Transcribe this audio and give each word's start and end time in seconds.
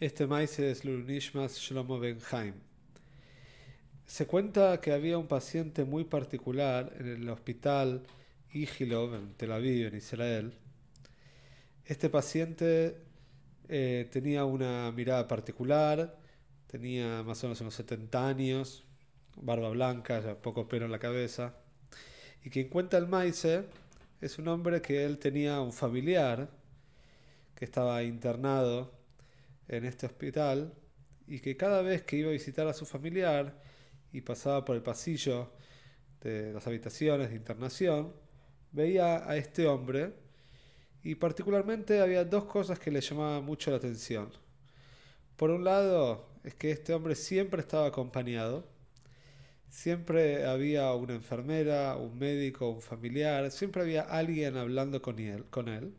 Este 0.00 0.26
maíz 0.26 0.58
es 0.58 0.86
Lulunishmas 0.86 1.58
Shlomo 1.58 1.98
Benheim. 2.00 2.54
Se 4.06 4.26
cuenta 4.26 4.80
que 4.80 4.92
había 4.92 5.18
un 5.18 5.26
paciente 5.26 5.84
muy 5.84 6.04
particular 6.04 6.90
en 6.98 7.06
el 7.06 7.28
hospital 7.28 8.04
Igilov 8.50 9.14
en 9.14 9.34
Tel 9.34 9.52
Aviv, 9.52 9.88
en 9.88 9.96
Israel. 9.96 10.54
Este 11.84 12.08
paciente 12.08 12.96
eh, 13.68 14.08
tenía 14.10 14.46
una 14.46 14.90
mirada 14.90 15.28
particular, 15.28 16.18
tenía 16.66 17.22
más 17.22 17.44
o 17.44 17.48
menos 17.48 17.60
unos 17.60 17.74
70 17.74 18.26
años, 18.26 18.84
barba 19.36 19.68
blanca, 19.68 20.18
ya 20.20 20.34
poco 20.34 20.66
pelo 20.66 20.86
en 20.86 20.92
la 20.92 20.98
cabeza. 20.98 21.56
Y 22.42 22.48
quien 22.48 22.70
cuenta 22.70 22.96
el 22.96 23.06
Maise 23.06 23.66
es 24.22 24.38
un 24.38 24.48
hombre 24.48 24.80
que 24.80 25.04
él 25.04 25.18
tenía 25.18 25.60
un 25.60 25.74
familiar 25.74 26.48
que 27.54 27.66
estaba 27.66 28.02
internado 28.02 28.98
en 29.70 29.84
este 29.84 30.06
hospital 30.06 30.74
y 31.26 31.38
que 31.40 31.56
cada 31.56 31.80
vez 31.82 32.02
que 32.02 32.16
iba 32.16 32.28
a 32.28 32.32
visitar 32.32 32.66
a 32.66 32.74
su 32.74 32.84
familiar 32.84 33.62
y 34.12 34.20
pasaba 34.20 34.64
por 34.64 34.74
el 34.76 34.82
pasillo 34.82 35.52
de 36.20 36.52
las 36.52 36.66
habitaciones 36.66 37.30
de 37.30 37.36
internación, 37.36 38.12
veía 38.72 39.28
a 39.28 39.36
este 39.36 39.66
hombre 39.66 40.12
y 41.02 41.14
particularmente 41.14 42.00
había 42.00 42.24
dos 42.24 42.44
cosas 42.44 42.78
que 42.78 42.90
le 42.90 43.00
llamaban 43.00 43.44
mucho 43.44 43.70
la 43.70 43.76
atención. 43.76 44.30
Por 45.36 45.50
un 45.50 45.64
lado, 45.64 46.28
es 46.44 46.54
que 46.54 46.72
este 46.72 46.92
hombre 46.92 47.14
siempre 47.14 47.60
estaba 47.60 47.86
acompañado, 47.86 48.68
siempre 49.68 50.46
había 50.46 50.92
una 50.94 51.14
enfermera, 51.14 51.96
un 51.96 52.18
médico, 52.18 52.68
un 52.70 52.82
familiar, 52.82 53.50
siempre 53.50 53.82
había 53.82 54.02
alguien 54.02 54.56
hablando 54.56 55.00
con 55.00 55.18
él. 55.20 55.44
Con 55.48 55.68
él. 55.68 55.94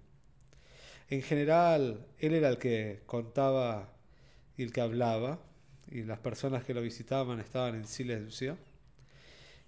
En 1.11 1.21
general, 1.23 2.07
él 2.19 2.33
era 2.33 2.47
el 2.47 2.57
que 2.57 3.01
contaba 3.05 3.91
y 4.55 4.63
el 4.63 4.71
que 4.71 4.79
hablaba, 4.79 5.41
y 5.89 6.03
las 6.03 6.19
personas 6.19 6.63
que 6.63 6.73
lo 6.73 6.81
visitaban 6.81 7.41
estaban 7.41 7.75
en 7.75 7.85
silencio. 7.85 8.57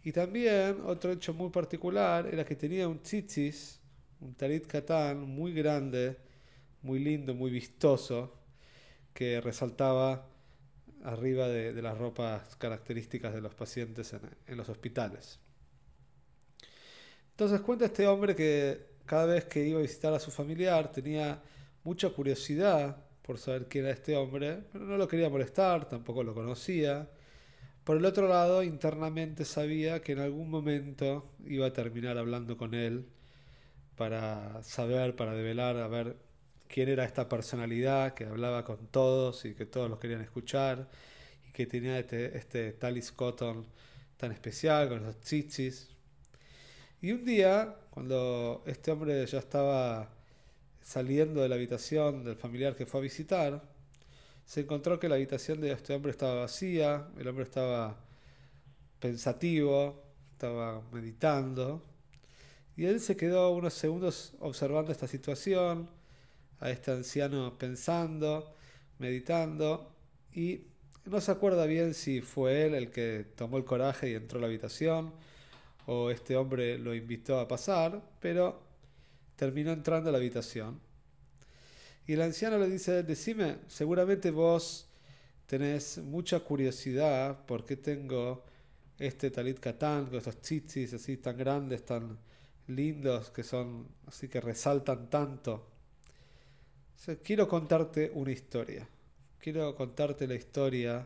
Y 0.06 0.14
también 0.14 0.78
otro 0.86 1.12
hecho 1.12 1.34
muy 1.34 1.50
particular 1.50 2.28
era 2.34 2.46
que 2.46 2.56
tenía 2.56 2.88
un 2.88 3.00
tzitzis, 3.00 3.82
un 4.22 4.36
tarit 4.36 4.66
katán 4.68 5.20
muy 5.20 5.52
grande, 5.52 6.16
muy 6.82 7.00
lindo, 7.00 7.36
muy 7.36 7.52
vistoso, 7.52 8.34
que 9.14 9.42
resaltaba 9.42 10.26
arriba 11.04 11.50
de, 11.50 11.74
las 11.82 11.98
ropas 11.98 12.56
características 12.56 13.34
de 13.34 13.42
los 13.42 13.54
pacientes 13.54 14.16
en 14.48 14.56
los 14.56 14.70
hospitales. 14.70 15.40
Entonces 17.32 17.60
cuenta 17.60 17.84
este 17.84 18.08
hombre 18.08 18.34
que 18.34 18.93
cada 19.14 19.28
vez 19.28 19.46
que 19.46 19.64
iba 19.64 19.78
a 19.78 19.84
visitar 19.84 20.12
a 20.12 20.20
su 20.20 20.32
familiar 20.32 20.92
tenía 20.92 21.40
mucha 21.84 22.10
curiosidad 22.10 22.98
por 23.22 23.38
saber 23.38 23.68
quién 23.68 23.86
era 23.86 23.94
este 23.94 24.18
hombre, 24.18 24.64
pero 24.72 24.86
no 24.86 24.98
lo 24.98 25.08
quería 25.08 25.30
molestar, 25.30 25.88
tampoco 25.88 26.24
lo 26.24 26.34
conocía. 26.34 27.08
Por 27.84 27.98
el 27.98 28.06
otro 28.06 28.28
lado, 28.28 28.64
internamente 28.64 29.46
sabía 29.46 30.02
que 30.02 30.14
en 30.14 30.20
algún 30.20 30.50
momento 30.50 31.30
iba 31.46 31.68
a 31.68 31.74
terminar 31.74 32.18
hablando 32.18 32.58
con 32.58 32.74
él 32.74 33.06
para 33.96 34.64
saber, 34.64 35.16
para 35.16 35.36
develar, 35.36 35.78
a 35.78 35.88
ver 35.88 36.18
quién 36.68 36.90
era 36.90 37.06
esta 37.06 37.30
personalidad 37.30 38.16
que 38.16 38.26
hablaba 38.26 38.66
con 38.66 38.88
todos 38.88 39.46
y 39.46 39.54
que 39.54 39.68
todos 39.68 39.92
los 39.92 40.00
querían 40.00 40.22
escuchar 40.22 40.90
y 41.48 41.52
que 41.52 41.68
tenía 41.68 42.00
este, 42.00 42.36
este 42.36 42.72
Talis 42.72 43.12
Cotton 43.12 43.68
tan 44.18 44.32
especial 44.32 44.90
con 44.90 45.04
los 45.04 45.22
chichis. 45.22 45.93
Y 47.04 47.12
un 47.12 47.26
día, 47.26 47.76
cuando 47.90 48.64
este 48.66 48.90
hombre 48.90 49.26
ya 49.26 49.40
estaba 49.40 50.08
saliendo 50.82 51.42
de 51.42 51.50
la 51.50 51.56
habitación 51.56 52.24
del 52.24 52.38
familiar 52.38 52.78
que 52.78 52.86
fue 52.86 53.02
a 53.02 53.04
visitar, 53.04 53.62
se 54.46 54.62
encontró 54.62 54.98
que 55.02 55.10
la 55.10 55.16
habitación 55.16 55.60
de 55.60 55.74
este 55.74 55.94
hombre 55.94 56.12
estaba 56.12 56.36
vacía, 56.36 57.10
el 57.20 57.28
hombre 57.28 57.44
estaba 57.44 57.98
pensativo, 59.02 60.02
estaba 60.32 60.82
meditando, 60.94 61.84
y 62.78 62.86
él 62.86 63.02
se 63.02 63.18
quedó 63.18 63.52
unos 63.52 63.74
segundos 63.74 64.32
observando 64.40 64.94
esta 64.94 65.10
situación, 65.10 65.90
a 66.62 66.70
este 66.70 66.92
anciano 66.92 67.58
pensando, 67.58 68.56
meditando, 69.00 69.92
y 70.34 70.68
no 71.04 71.20
se 71.20 71.32
acuerda 71.32 71.66
bien 71.66 71.96
si 71.96 72.22
fue 72.22 72.64
él 72.66 72.76
el 72.76 72.92
que 72.92 73.26
tomó 73.36 73.58
el 73.58 73.66
coraje 73.66 74.10
y 74.10 74.14
entró 74.14 74.38
a 74.38 74.42
la 74.44 74.48
habitación, 74.48 75.12
o 75.86 76.10
este 76.10 76.36
hombre 76.38 76.78
lo 76.78 76.94
invitó 76.94 77.40
a 77.40 77.48
pasar, 77.48 78.02
pero 78.20 78.62
terminó 79.36 79.72
entrando 79.72 80.10
a 80.10 80.12
la 80.12 80.18
habitación. 80.18 80.80
Y 82.08 82.14
el 82.14 82.22
anciano 82.22 82.58
le 82.58 82.70
dice, 82.70 83.04
decime, 83.04 83.58
seguramente 83.68 84.32
vos 84.32 84.88
tenés 85.46 85.98
mucha 86.00 86.40
curiosidad 86.40 87.46
por 87.46 87.66
qué 87.66 87.78
tengo 87.78 88.44
este 88.98 89.32
talit 89.32 89.60
katán, 89.60 90.06
con 90.06 90.18
estos 90.18 90.42
chichis 90.42 90.94
así 90.94 91.18
tan 91.18 91.38
grandes, 91.38 91.86
tan 91.86 92.18
lindos, 92.68 93.30
que 93.32 93.44
son 93.44 93.88
así 94.08 94.28
que 94.28 94.40
resaltan 94.40 95.10
tanto. 95.10 95.70
quiero 97.24 97.48
contarte 97.48 98.12
una 98.14 98.32
historia. 98.32 98.88
Quiero 99.40 99.76
contarte 99.76 100.26
la 100.26 100.36
historia 100.36 101.06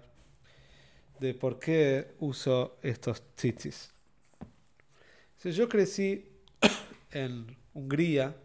de 1.19 1.33
por 1.33 1.57
qué 1.57 2.15
uso 2.19 2.77
estos 2.83 3.23
chichis 3.35 3.96
yo 5.43 5.69
crecí 5.69 6.25
en 7.11 7.55
Hungría, 7.73 8.35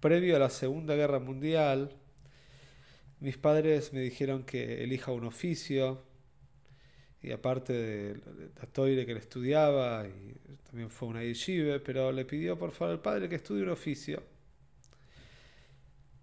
previo 0.00 0.36
a 0.36 0.38
la 0.38 0.50
Segunda 0.50 0.94
Guerra 0.94 1.20
Mundial. 1.20 1.90
Mis 3.20 3.38
padres 3.38 3.92
me 3.92 4.00
dijeron 4.00 4.42
que 4.42 4.82
elija 4.82 5.12
un 5.12 5.24
oficio, 5.24 6.02
y 7.22 7.30
aparte 7.30 7.72
de 7.72 8.20
la 8.60 8.66
toire 8.66 9.06
que 9.06 9.14
le 9.14 9.20
estudiaba, 9.20 10.06
y 10.06 10.34
también 10.64 10.90
fue 10.90 11.08
una 11.08 11.22
yeshiva, 11.22 11.78
pero 11.78 12.10
le 12.10 12.24
pidió 12.24 12.58
por 12.58 12.72
favor 12.72 12.94
al 12.94 13.00
padre 13.00 13.28
que 13.28 13.36
estudie 13.36 13.62
un 13.62 13.70
oficio. 13.70 14.22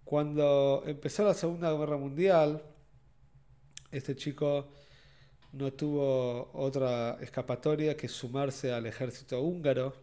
Cuando 0.03 0.83
empezó 0.85 1.23
la 1.23 1.33
Segunda 1.33 1.71
Guerra 1.71 1.97
Mundial, 1.97 2.61
este 3.91 4.15
chico 4.15 4.71
no 5.51 5.73
tuvo 5.73 6.51
otra 6.53 7.17
escapatoria 7.21 7.97
que 7.97 8.07
sumarse 8.07 8.71
al 8.71 8.85
ejército 8.85 9.41
húngaro. 9.41 9.93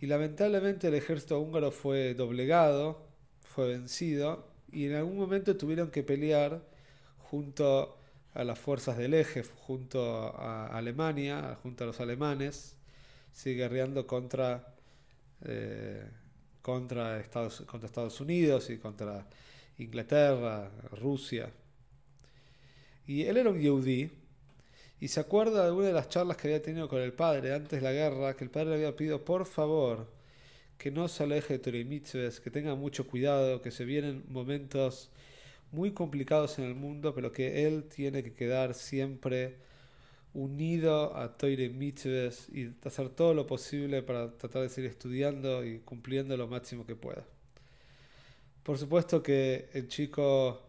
Y 0.00 0.06
lamentablemente 0.06 0.88
el 0.88 0.94
ejército 0.94 1.38
húngaro 1.40 1.70
fue 1.70 2.14
doblegado, 2.14 3.06
fue 3.42 3.68
vencido, 3.68 4.48
y 4.72 4.86
en 4.86 4.94
algún 4.96 5.16
momento 5.16 5.56
tuvieron 5.56 5.90
que 5.90 6.02
pelear 6.02 6.62
junto 7.18 7.96
a 8.34 8.44
las 8.44 8.58
fuerzas 8.58 8.98
del 8.98 9.14
eje, 9.14 9.44
junto 9.44 10.02
a 10.36 10.66
Alemania, 10.76 11.56
junto 11.62 11.84
a 11.84 11.86
los 11.86 12.00
alemanes, 12.00 12.76
sigue 13.32 13.62
guerreando 13.62 14.06
contra, 14.06 14.74
eh, 15.42 16.04
contra, 16.60 17.20
Estados, 17.20 17.62
contra 17.62 17.86
Estados 17.86 18.20
Unidos 18.20 18.70
y 18.70 18.78
contra 18.78 19.26
Inglaterra, 19.78 20.70
Rusia. 21.00 21.50
Y 23.06 23.22
él 23.22 23.36
era 23.36 23.50
un 23.50 23.60
yehudí, 23.60 24.10
y 25.04 25.08
se 25.08 25.20
acuerda 25.20 25.66
de 25.66 25.70
una 25.70 25.88
de 25.88 25.92
las 25.92 26.08
charlas 26.08 26.38
que 26.38 26.48
había 26.48 26.62
tenido 26.62 26.88
con 26.88 27.02
el 27.02 27.12
padre 27.12 27.52
antes 27.52 27.78
de 27.78 27.82
la 27.82 27.92
guerra, 27.92 28.34
que 28.34 28.44
el 28.44 28.48
padre 28.48 28.70
le 28.70 28.74
había 28.76 28.96
pedido 28.96 29.22
por 29.22 29.44
favor 29.44 30.06
que 30.78 30.90
no 30.90 31.08
se 31.08 31.24
aleje 31.24 31.58
de 31.58 31.58
Torah 31.58 32.40
que 32.42 32.50
tenga 32.50 32.74
mucho 32.74 33.06
cuidado, 33.06 33.60
que 33.60 33.70
se 33.70 33.84
vienen 33.84 34.24
momentos 34.28 35.10
muy 35.72 35.92
complicados 35.92 36.58
en 36.58 36.64
el 36.64 36.74
mundo, 36.74 37.14
pero 37.14 37.32
que 37.32 37.66
él 37.66 37.84
tiene 37.84 38.22
que 38.22 38.32
quedar 38.32 38.72
siempre 38.72 39.58
unido 40.32 41.14
a 41.14 41.36
Toire 41.36 41.68
Mitzvahs 41.68 42.48
y 42.48 42.72
hacer 42.82 43.10
todo 43.10 43.34
lo 43.34 43.46
posible 43.46 44.02
para 44.02 44.34
tratar 44.38 44.62
de 44.62 44.70
seguir 44.70 44.88
estudiando 44.88 45.66
y 45.66 45.80
cumpliendo 45.80 46.34
lo 46.38 46.48
máximo 46.48 46.86
que 46.86 46.96
pueda. 46.96 47.26
Por 48.62 48.78
supuesto 48.78 49.22
que 49.22 49.68
el 49.74 49.86
chico 49.86 50.62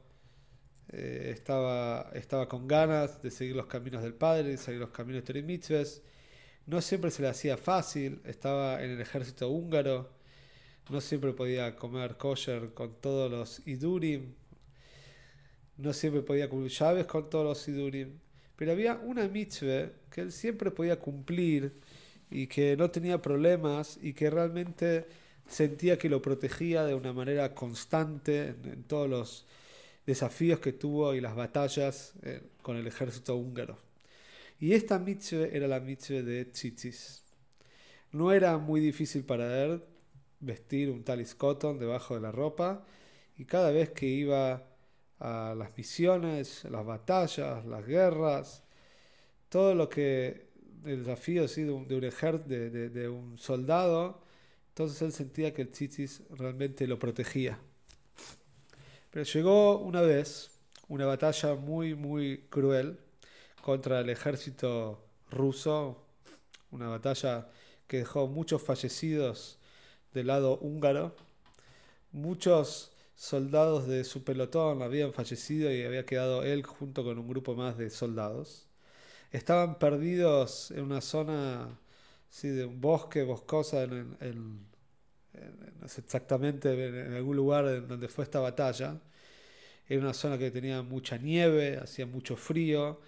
eh, 0.89 1.31
estaba, 1.33 2.11
estaba 2.13 2.47
con 2.47 2.67
ganas 2.67 3.21
de 3.21 3.31
seguir 3.31 3.55
los 3.55 3.65
caminos 3.67 4.03
del 4.03 4.13
Padre, 4.13 4.49
de 4.49 4.57
seguir 4.57 4.79
los 4.79 4.91
caminos 4.91 5.25
de 5.25 5.41
Mitzvahs. 5.41 6.01
No 6.67 6.81
siempre 6.81 7.11
se 7.11 7.21
le 7.21 7.27
hacía 7.29 7.57
fácil, 7.57 8.21
estaba 8.25 8.83
en 8.83 8.91
el 8.91 9.01
ejército 9.01 9.49
húngaro, 9.49 10.09
no 10.89 11.01
siempre 11.01 11.33
podía 11.33 11.75
comer 11.75 12.17
kosher 12.17 12.73
con 12.73 12.95
todos 13.01 13.31
los 13.31 13.67
idurim, 13.67 14.33
no 15.77 15.93
siempre 15.93 16.21
podía 16.21 16.49
cumplir 16.49 16.71
llaves 16.71 17.05
con 17.07 17.29
todos 17.29 17.45
los 17.45 17.67
idurim, 17.67 18.19
pero 18.55 18.71
había 18.71 18.95
una 18.95 19.27
mitzvah 19.27 19.89
que 20.09 20.21
él 20.21 20.31
siempre 20.31 20.71
podía 20.71 20.99
cumplir 20.99 21.73
y 22.29 22.47
que 22.47 22.77
no 22.77 22.89
tenía 22.89 23.21
problemas 23.21 23.99
y 24.01 24.13
que 24.13 24.29
realmente 24.29 25.05
sentía 25.47 25.97
que 25.97 26.09
lo 26.09 26.21
protegía 26.21 26.83
de 26.85 26.95
una 26.95 27.13
manera 27.13 27.53
constante 27.53 28.55
en 28.63 28.83
todos 28.83 29.09
los 29.09 29.45
desafíos 30.05 30.59
que 30.59 30.73
tuvo 30.73 31.13
y 31.13 31.21
las 31.21 31.35
batallas 31.35 32.13
eh, 32.23 32.41
con 32.61 32.77
el 32.77 32.87
ejército 32.87 33.35
húngaro. 33.35 33.77
Y 34.59 34.73
esta 34.73 34.99
mitzvah 34.99 35.47
era 35.47 35.67
la 35.67 35.79
mitzvah 35.79 36.21
de 36.21 36.45
Tzitzis. 36.45 37.23
No 38.11 38.31
era 38.31 38.57
muy 38.57 38.79
difícil 38.79 39.25
para 39.25 39.63
él 39.63 39.83
vestir 40.39 40.89
un 40.89 41.03
talis 41.03 41.35
cotton 41.35 41.79
debajo 41.79 42.15
de 42.15 42.21
la 42.21 42.31
ropa 42.31 42.85
y 43.37 43.45
cada 43.45 43.71
vez 43.71 43.89
que 43.89 44.05
iba 44.05 44.63
a 45.19 45.55
las 45.57 45.75
misiones, 45.77 46.63
las 46.65 46.85
batallas, 46.85 47.65
las 47.65 47.85
guerras, 47.85 48.63
todo 49.49 49.75
lo 49.75 49.89
que 49.89 50.45
el 50.85 50.99
desafío 51.03 51.47
de, 51.47 51.71
un, 51.71 51.87
de, 51.87 52.89
de, 52.89 53.09
un 53.09 53.37
soldado, 53.37 54.21
entonces 54.69 55.01
él 55.01 55.11
sentía 55.11 55.53
que 55.53 55.63
el 55.63 55.69
tzitzis 55.69 56.21
realmente 56.29 56.87
lo 56.87 56.99
protegía. 56.99 57.59
Pero 59.15 59.23
llegó 59.23 59.77
una 59.79 60.01
vez 60.01 60.51
una 60.89 61.05
batalla 61.05 61.55
muy, 61.55 61.95
muy 61.95 62.47
cruel 62.49 62.99
contra 63.61 64.01
el 64.01 64.09
ejército 64.09 65.05
ruso, 65.31 66.03
una 66.71 66.89
batalla 66.89 67.47
que 67.87 67.99
dejó 67.99 68.27
muchos 68.27 68.61
fallecidos 68.61 69.57
del 70.13 70.27
lado 70.27 70.57
húngaro, 70.59 71.15
muchos 72.11 72.91
soldados 73.15 73.87
de 73.87 74.03
su 74.03 74.25
pelotón 74.25 74.81
habían 74.81 75.13
fallecido 75.13 75.71
y 75.73 75.83
había 75.83 76.05
quedado 76.05 76.43
él 76.43 76.63
junto 76.65 77.05
con 77.05 77.17
un 77.17 77.29
grupo 77.29 77.55
más 77.55 77.77
de 77.77 77.91
soldados. 77.91 78.67
Estaban 79.31 79.79
perdidos 79.79 80.71
en 80.71 80.81
una 80.81 80.99
zona 80.99 81.79
¿sí? 82.29 82.49
de 82.49 82.65
un 82.65 82.81
bosque, 82.81 83.23
boscosa, 83.23 83.83
en, 83.83 84.67
no 85.79 85.87
sé 85.87 86.01
exactamente 86.01 86.71
en, 86.71 87.13
algún 87.13 87.35
lugar 87.35 87.87
donde 87.87 88.07
fue 88.07 88.23
esta 88.23 88.39
batalla. 88.39 88.99
Era 89.87 90.01
una 90.01 90.13
zona 90.13 90.37
que 90.37 90.51
tenía 90.51 90.81
mucha 90.81 91.17
nieve, 91.17 91.77
hacía 91.77 92.05
mucho 92.05 92.35
frío 92.35 93.01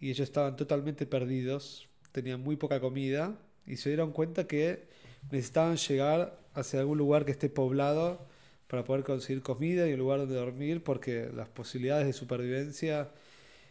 y 0.00 0.10
ellos 0.10 0.28
estaban 0.28 0.56
totalmente 0.56 1.06
perdidos, 1.06 1.88
tenían 2.12 2.40
muy 2.40 2.56
poca 2.56 2.80
comida 2.80 3.38
y 3.66 3.76
se 3.76 3.90
dieron 3.90 4.12
cuenta 4.12 4.46
que 4.46 4.88
necesitaban 5.30 5.76
llegar 5.76 6.38
hacia 6.54 6.80
algún 6.80 6.98
lugar 6.98 7.24
que 7.24 7.32
esté 7.32 7.48
poblado 7.48 8.26
para 8.66 8.84
poder 8.84 9.04
conseguir 9.04 9.42
comida 9.42 9.88
y 9.88 9.92
un 9.92 10.00
lugar 10.00 10.20
donde 10.20 10.34
dormir 10.34 10.82
porque 10.82 11.30
las 11.34 11.48
posibilidades 11.48 12.06
de 12.06 12.12
supervivencia 12.12 13.10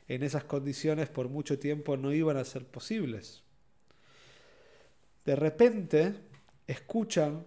en 0.08 0.24
esas 0.24 0.44
condiciones 0.44 1.10
por 1.10 1.30
mucho 1.30 1.60
tiempo 1.60 1.98
no 1.98 2.14
iban 2.14 2.38
a 2.38 2.46
ser 2.46 2.66
posibles. 2.66 3.44
De 5.26 5.36
repente 5.36 6.14
escuchan 6.66 7.44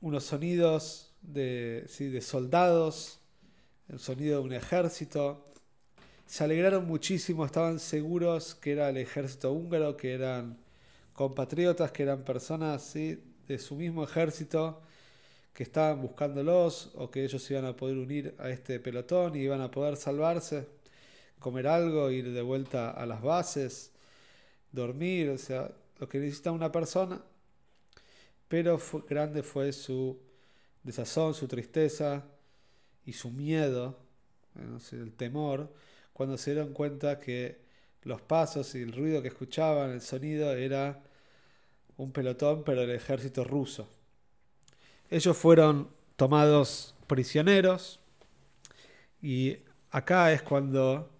unos 0.00 0.24
sonidos 0.24 1.12
de, 1.22 1.88
de 1.98 2.20
soldados, 2.20 3.20
el 3.88 3.98
sonido 3.98 4.40
de 4.40 4.46
un 4.46 4.52
ejército. 4.52 5.44
Se 6.26 6.44
alegraron 6.44 6.86
muchísimo, 6.86 7.44
estaban 7.44 7.78
seguros 7.78 8.54
que 8.54 8.72
era 8.72 8.90
el 8.90 8.98
ejército 8.98 9.52
húngaro, 9.52 9.96
que 9.96 10.12
eran 10.12 10.58
compatriotas, 11.12 11.90
que 11.92 12.02
eran 12.02 12.22
personas 12.22 12.92
de 12.94 13.58
su 13.58 13.76
mismo 13.76 14.04
ejército 14.04 14.82
que 15.52 15.64
estaban 15.64 16.00
buscándolos 16.00 16.92
o 16.94 17.10
que 17.10 17.24
ellos 17.24 17.50
iban 17.50 17.64
a 17.64 17.74
poder 17.74 17.96
unir 17.96 18.34
a 18.38 18.50
este 18.50 18.78
pelotón 18.78 19.34
y 19.34 19.40
iban 19.40 19.60
a 19.60 19.70
poder 19.70 19.96
salvarse 19.96 20.68
comer 21.38 21.66
algo, 21.66 22.10
ir 22.10 22.32
de 22.32 22.42
vuelta 22.42 22.90
a 22.90 23.06
las 23.06 23.22
bases, 23.22 23.92
dormir, 24.72 25.30
o 25.30 25.38
sea, 25.38 25.70
lo 25.98 26.08
que 26.08 26.18
necesita 26.18 26.52
una 26.52 26.70
persona. 26.72 27.20
Pero 28.48 28.80
grande 29.08 29.42
fue 29.42 29.72
su 29.72 30.18
desazón, 30.82 31.34
su 31.34 31.46
tristeza 31.46 32.24
y 33.04 33.12
su 33.12 33.30
miedo, 33.30 33.96
el 34.92 35.12
temor, 35.12 35.72
cuando 36.12 36.36
se 36.36 36.52
dieron 36.52 36.72
cuenta 36.72 37.20
que 37.20 37.60
los 38.02 38.20
pasos 38.22 38.74
y 38.74 38.82
el 38.82 38.92
ruido 38.92 39.22
que 39.22 39.28
escuchaban, 39.28 39.90
el 39.90 40.00
sonido, 40.00 40.52
era 40.52 41.02
un 41.96 42.12
pelotón, 42.12 42.64
pero 42.64 42.80
del 42.80 42.92
ejército 42.92 43.44
ruso. 43.44 43.88
Ellos 45.10 45.36
fueron 45.36 45.88
tomados 46.16 46.94
prisioneros 47.06 48.00
y 49.22 49.56
acá 49.90 50.32
es 50.32 50.42
cuando 50.42 51.10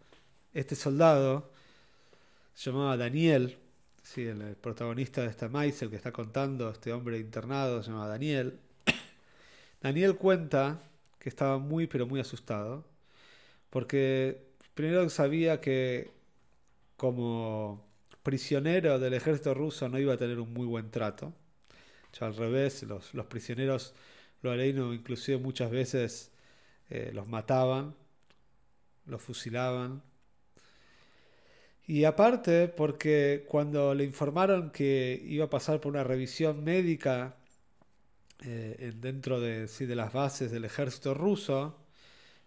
este 0.53 0.75
soldado 0.75 1.51
se 2.55 2.71
llamaba 2.71 2.97
Daniel, 2.97 3.59
sí, 4.09 4.27
el 4.27 4.57
protagonista 4.57 5.23
de 5.23 5.29
esta 5.29 5.49
maíz, 5.49 5.81
el 5.83 5.91
que 5.91 5.97
está 5.97 6.13
contando, 6.13 6.71
este 6.71 6.93
hombre 6.93 7.19
internado, 7.19 7.83
se 7.83 7.91
llamaba 7.91 8.09
Daniel. 8.09 8.59
Daniel 9.83 10.17
cuenta 10.17 10.81
que 11.19 11.29
estaba 11.29 11.59
muy, 11.59 11.87
pero 11.87 12.07
muy 12.07 12.21
asustado, 12.21 12.85
porque 13.71 14.47
primero 14.75 15.09
sabía 15.11 15.61
que 15.61 16.11
como 16.97 17.85
prisionero 18.23 18.99
del 18.99 19.15
ejército 19.15 19.55
ruso 19.55 19.89
no 19.89 19.99
iba 19.99 20.15
a 20.15 20.17
tener 20.17 20.41
un 20.41 20.53
muy 20.53 20.67
buen 20.67 20.91
trato. 20.91 21.35
Al 22.21 22.35
revés, 22.37 22.83
los, 22.83 23.13
prisioneros, 23.27 23.95
lo 24.43 24.51
aleino 24.51 24.93
inclusive 24.93 25.39
muchas 25.39 25.71
veces 25.71 26.33
eh, 26.91 27.13
los 27.15 27.29
mataban, 27.29 27.95
los 29.07 29.23
fusilaban, 29.23 30.03
y 31.89 32.05
aparte, 32.05 32.69
porque 32.69 33.47
cuando 33.49 33.95
le 33.95 34.05
informaron 34.05 34.71
que 34.71 35.21
iba 35.25 35.47
a 35.47 35.51
pasar 35.51 35.81
por 35.81 35.91
una 35.91 36.05
revisión 36.05 36.63
médica 36.63 37.37
eh, 38.41 38.93
dentro 38.97 39.41
de, 39.41 39.67
de 39.67 39.97
las 39.97 40.13
bases 40.13 40.51
del 40.51 40.67
ejército 40.67 41.15
ruso, 41.15 41.79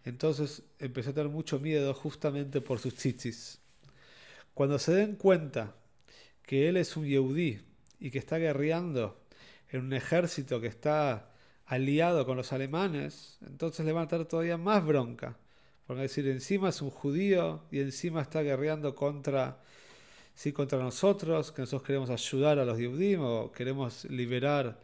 entonces 0.05 0.63
empezó 0.79 1.09
a 1.09 1.13
tener 1.13 1.29
mucho 1.29 1.59
miedo 1.59 1.93
justamente 1.95 2.61
por 2.61 2.77
sus 2.79 2.95
tzitzis. 2.95 3.59
Cuando 4.53 4.77
se 4.79 4.93
den 4.93 5.15
cuenta 5.15 5.75
que 6.43 6.69
él 6.69 6.77
es 6.77 6.95
un 6.95 7.07
yehudí 7.07 7.61
y 7.99 8.11
que 8.11 8.19
está 8.19 8.37
guerreando 8.37 9.23
en 9.69 9.81
un 9.81 9.93
ejército 9.93 10.61
que 10.61 10.67
está 10.67 11.31
aliado 11.65 12.27
con 12.27 12.37
los 12.37 12.53
alemanes, 12.53 13.39
entonces 13.41 13.85
le 13.87 13.93
van 13.93 14.05
a 14.07 14.17
dar 14.17 14.25
todavía 14.25 14.57
más 14.57 14.85
bronca. 14.85 15.37
Por 15.91 15.99
decir, 15.99 16.25
encima 16.29 16.69
es 16.69 16.81
un 16.81 16.89
judío 16.89 17.65
y 17.69 17.81
encima 17.81 18.21
está 18.21 18.41
guerreando 18.41 18.95
contra, 18.95 19.57
¿sí? 20.33 20.53
contra 20.53 20.79
nosotros, 20.79 21.51
que 21.51 21.63
nosotros 21.63 21.85
queremos 21.85 22.09
ayudar 22.09 22.59
a 22.59 22.63
los 22.63 22.77
Yehudim 22.77 23.19
o 23.21 23.51
queremos 23.51 24.05
liberar 24.05 24.79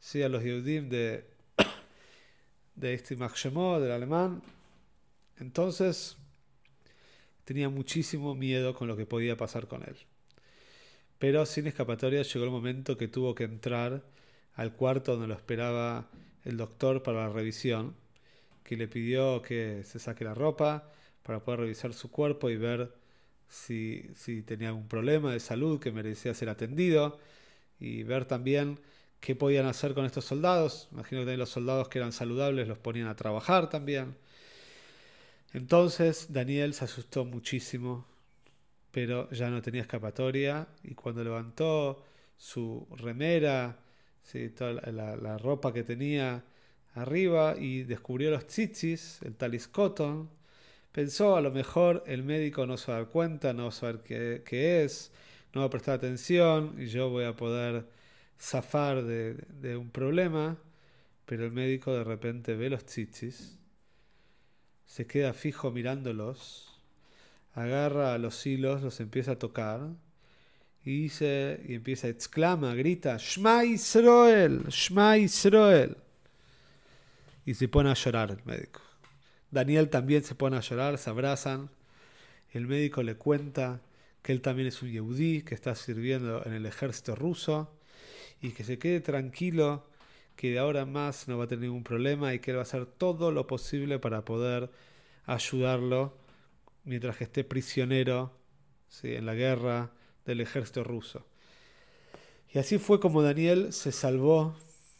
¿sí? 0.00 0.22
a 0.22 0.30
los 0.30 0.42
Yehudim 0.42 0.88
de, 0.88 1.26
de 2.74 2.94
este 2.94 3.16
Machshemot, 3.16 3.82
del 3.82 3.92
alemán. 3.92 4.42
Entonces, 5.40 6.16
tenía 7.44 7.68
muchísimo 7.68 8.34
miedo 8.34 8.74
con 8.74 8.88
lo 8.88 8.96
que 8.96 9.04
podía 9.04 9.36
pasar 9.36 9.66
con 9.66 9.82
él. 9.82 9.98
Pero 11.18 11.44
sin 11.44 11.66
escapatoria 11.66 12.22
llegó 12.22 12.46
el 12.46 12.50
momento 12.50 12.96
que 12.96 13.08
tuvo 13.08 13.34
que 13.34 13.44
entrar 13.44 14.02
al 14.54 14.72
cuarto 14.72 15.12
donde 15.12 15.28
lo 15.28 15.34
esperaba 15.34 16.08
el 16.46 16.56
doctor 16.56 17.02
para 17.02 17.26
la 17.26 17.28
revisión 17.28 18.05
que 18.66 18.76
le 18.76 18.88
pidió 18.88 19.42
que 19.42 19.84
se 19.84 20.00
saque 20.00 20.24
la 20.24 20.34
ropa 20.34 20.90
para 21.22 21.38
poder 21.44 21.60
revisar 21.60 21.94
su 21.94 22.10
cuerpo 22.10 22.50
y 22.50 22.56
ver 22.56 22.92
si, 23.48 24.10
si 24.16 24.42
tenía 24.42 24.68
algún 24.70 24.88
problema 24.88 25.32
de 25.32 25.38
salud 25.38 25.78
que 25.78 25.92
merecía 25.92 26.34
ser 26.34 26.48
atendido 26.48 27.16
y 27.78 28.02
ver 28.02 28.24
también 28.24 28.80
qué 29.20 29.36
podían 29.36 29.66
hacer 29.66 29.94
con 29.94 30.04
estos 30.04 30.24
soldados. 30.24 30.88
Imagino 30.90 31.24
que 31.24 31.36
los 31.36 31.50
soldados 31.50 31.88
que 31.88 31.98
eran 32.00 32.10
saludables 32.12 32.66
los 32.66 32.78
ponían 32.78 33.06
a 33.06 33.14
trabajar 33.14 33.70
también. 33.70 34.16
Entonces 35.52 36.32
Daniel 36.32 36.74
se 36.74 36.86
asustó 36.86 37.24
muchísimo, 37.24 38.04
pero 38.90 39.30
ya 39.30 39.48
no 39.48 39.62
tenía 39.62 39.82
escapatoria 39.82 40.66
y 40.82 40.94
cuando 40.94 41.22
levantó 41.22 42.02
su 42.36 42.88
remera, 42.96 43.78
toda 44.56 44.72
la, 44.90 45.16
la 45.16 45.38
ropa 45.38 45.72
que 45.72 45.84
tenía, 45.84 46.42
arriba 46.96 47.56
y 47.58 47.84
descubrió 47.84 48.30
los 48.30 48.46
tzitzis, 48.46 49.20
el 49.22 49.36
taliscotón. 49.36 50.30
Pensó, 50.92 51.36
a 51.36 51.42
lo 51.42 51.50
mejor 51.50 52.02
el 52.06 52.22
médico 52.22 52.66
no 52.66 52.76
se 52.78 52.90
va 52.90 52.98
a 52.98 53.00
dar 53.02 53.10
cuenta, 53.10 53.52
no 53.52 53.64
va 53.64 53.68
a 53.68 53.72
saber 53.72 54.00
qué, 54.00 54.84
es, 54.84 55.12
no 55.52 55.60
va 55.60 55.66
a 55.66 55.70
prestar 55.70 55.96
atención 55.96 56.74
y 56.78 56.86
yo 56.86 57.10
voy 57.10 57.24
a 57.24 57.36
poder 57.36 57.86
zafar 58.40 59.04
de, 59.04 59.76
un 59.76 59.90
problema. 59.90 60.56
Pero 61.26 61.44
el 61.44 61.52
médico 61.52 61.92
de 61.92 62.04
repente 62.04 62.54
ve 62.54 62.70
los 62.70 62.86
tzitzis, 62.86 63.58
se 64.86 65.06
queda 65.06 65.34
fijo 65.34 65.70
mirándolos, 65.72 66.80
agarra 67.54 68.16
los 68.16 68.46
hilos, 68.46 68.82
los 68.82 69.00
empieza 69.00 69.32
a 69.32 69.38
tocar 69.38 69.80
y 70.84 71.02
dice 71.02 71.60
y 71.68 71.74
empieza, 71.74 72.08
exclama, 72.08 72.74
grita, 72.74 73.16
Shma 73.18 73.64
Israel, 73.64 74.62
Israel 74.68 75.96
y 77.46 77.54
se 77.54 77.68
pone 77.68 77.90
a 77.90 77.94
llorar 77.94 78.32
el 78.32 78.44
médico. 78.44 78.82
Daniel 79.50 79.88
también 79.88 80.24
se 80.24 80.34
pone 80.34 80.56
a 80.56 80.60
llorar, 80.60 80.98
se 80.98 81.08
abrazan. 81.08 81.70
El 82.50 82.66
médico 82.66 83.02
le 83.02 83.14
cuenta 83.14 83.80
que 84.20 84.32
él 84.32 84.42
también 84.42 84.68
es 84.68 84.82
un 84.82 84.90
yehudí, 84.90 85.42
que 85.42 85.54
está 85.54 85.74
sirviendo 85.76 86.44
en 86.44 86.52
el 86.52 86.66
ejército 86.66 87.14
ruso 87.14 87.72
y 88.42 88.50
que 88.50 88.64
se 88.64 88.78
quede 88.78 89.00
tranquilo, 89.00 89.86
que 90.34 90.50
de 90.50 90.58
ahora 90.58 90.84
más 90.84 91.28
no 91.28 91.38
va 91.38 91.44
a 91.44 91.46
tener 91.46 91.62
ningún 91.62 91.84
problema 91.84 92.34
y 92.34 92.40
que 92.40 92.50
él 92.50 92.56
va 92.56 92.62
a 92.62 92.64
hacer 92.64 92.84
todo 92.84 93.30
lo 93.30 93.46
posible 93.46 94.00
para 94.00 94.24
poder 94.24 94.68
ayudarlo 95.24 96.18
mientras 96.84 97.16
que 97.16 97.24
esté 97.24 97.44
prisionero 97.44 98.32
¿sí? 98.88 99.14
en 99.14 99.24
la 99.24 99.34
guerra 99.34 99.92
del 100.24 100.40
ejército 100.40 100.82
ruso. 100.82 101.24
Y 102.52 102.58
así 102.58 102.78
fue 102.78 102.98
como 102.98 103.22
Daniel 103.22 103.72
se 103.72 103.92
salvó 103.92 104.56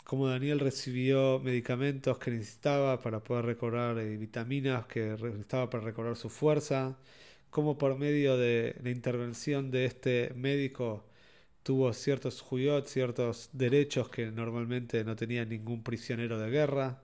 cómo 0.07 0.29
Daniel 0.29 0.61
recibió 0.61 1.41
medicamentos 1.41 2.19
que 2.19 2.31
necesitaba 2.31 3.01
para 3.01 3.25
poder 3.25 3.45
recobrar 3.45 3.99
y 3.99 4.17
vitaminas 4.17 4.87
que 4.87 5.17
necesitaba 5.21 5.69
para 5.69 5.83
recobrar 5.83 6.17
su 6.17 6.29
fuerza, 6.31 6.97
cómo 7.51 7.77
por 7.77 7.99
medio 7.99 8.37
de 8.37 8.77
la 8.85 8.91
intervención 8.91 9.73
de 9.73 9.85
este 9.85 10.33
médico 10.37 11.05
tuvo 11.65 11.93
ciertos 11.93 12.41
juyot, 12.41 12.87
ciertos 12.87 13.51
derechos 13.53 14.09
que 14.09 14.27
normalmente 14.31 15.03
no 15.03 15.17
tenía 15.17 15.45
ningún 15.45 15.83
prisionero 15.83 16.39
de 16.39 16.51
guerra. 16.51 17.03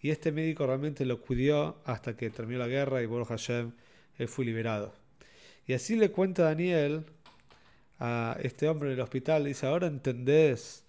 Y 0.00 0.10
este 0.10 0.32
médico 0.32 0.66
realmente 0.66 1.04
lo 1.06 1.20
cuidó 1.20 1.80
hasta 1.84 2.16
que 2.16 2.30
terminó 2.30 2.58
la 2.58 2.66
guerra 2.66 3.00
y 3.00 3.06
Baruch 3.06 3.28
Hashem 3.28 3.72
él 4.18 4.28
fue 4.28 4.44
liberado. 4.44 4.92
Y 5.68 5.74
así 5.74 5.94
le 5.94 6.10
cuenta 6.10 6.42
Daniel 6.44 7.06
a 8.00 8.36
este 8.42 8.68
hombre 8.68 8.88
en 8.88 8.94
el 8.96 9.00
hospital, 9.00 9.44
dice, 9.44 9.66
ahora 9.66 9.86
entendés 9.86 10.83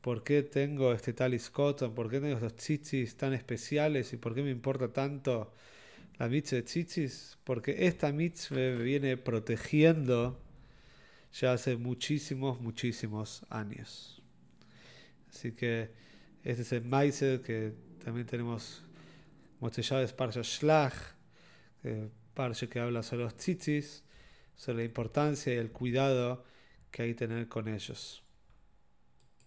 por 0.00 0.24
qué 0.24 0.42
tengo 0.42 0.92
este 0.92 1.12
tal 1.12 1.38
cotton, 1.52 1.94
por 1.94 2.10
qué 2.10 2.20
tengo 2.20 2.34
estos 2.34 2.56
chichis 2.56 3.16
tan 3.16 3.32
especiales 3.34 4.12
y 4.12 4.16
por 4.16 4.34
qué 4.34 4.42
me 4.42 4.50
importa 4.50 4.92
tanto 4.92 5.52
la 6.18 6.28
mitzvah 6.28 6.56
de 6.58 6.64
chichis, 6.64 7.38
porque 7.44 7.86
esta 7.86 8.12
mitzvah 8.12 8.56
me 8.56 8.76
viene 8.76 9.16
protegiendo 9.16 10.40
ya 11.32 11.52
hace 11.52 11.76
muchísimos, 11.76 12.60
muchísimos 12.60 13.44
años. 13.50 14.22
Así 15.28 15.52
que 15.52 15.90
este 16.42 16.62
es 16.62 16.72
el 16.72 16.84
Maiser 16.84 17.40
que 17.42 17.72
también 18.02 18.26
tenemos 18.26 18.82
Motellaves 19.60 20.12
Parsha 20.12 20.42
Shlach, 20.42 20.94
Parsha 22.34 22.66
que 22.66 22.80
habla 22.80 23.02
sobre 23.02 23.24
los 23.24 23.36
tzitzis, 23.36 24.02
sobre 24.56 24.78
la 24.78 24.84
importancia 24.84 25.54
y 25.54 25.58
el 25.58 25.70
cuidado 25.70 26.44
que 26.90 27.02
hay 27.02 27.08
que 27.10 27.26
tener 27.26 27.48
con 27.48 27.68
ellos. 27.68 28.22